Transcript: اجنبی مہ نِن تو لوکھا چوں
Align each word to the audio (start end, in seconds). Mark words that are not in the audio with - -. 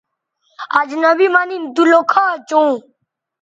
اجنبی 0.81 1.27
مہ 1.33 1.41
نِن 1.47 1.63
تو 1.75 1.83
لوکھا 1.91 2.25
چوں 2.49 2.69